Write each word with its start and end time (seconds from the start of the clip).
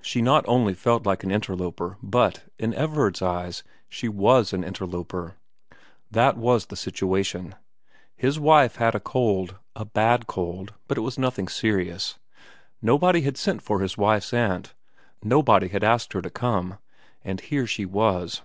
She 0.00 0.22
not 0.22 0.44
only 0.48 0.74
felt 0.74 1.06
like 1.06 1.22
an 1.22 1.30
interloper 1.30 1.96
but, 2.02 2.42
in 2.58 2.74
Everard's 2.74 3.22
eyes, 3.22 3.62
she 3.88 4.08
was 4.08 4.52
an 4.52 4.64
interloper. 4.64 5.36
This 6.10 6.34
was 6.34 6.66
the 6.66 6.74
situation: 6.74 7.54
His 8.16 8.40
wife 8.40 8.74
had 8.74 8.96
a 8.96 8.98
cold 8.98 9.60
a 9.76 9.84
bad 9.84 10.26
cold, 10.26 10.74
but 10.88 10.98
not 10.98 11.08
anything 11.16 11.46
serious; 11.46 12.18
nobody 12.82 13.20
had 13.20 13.36
sent 13.36 13.62
for 13.62 13.78
his 13.78 13.96
wife's 13.96 14.32
aunt; 14.34 14.74
nobody 15.22 15.68
had 15.68 15.84
asked 15.84 16.12
her 16.14 16.22
to 16.22 16.28
come; 16.28 16.78
and 17.22 17.40
here 17.42 17.68
she 17.68 17.86
was. 17.86 18.42